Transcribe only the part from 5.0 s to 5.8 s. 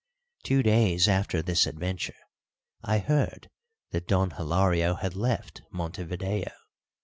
left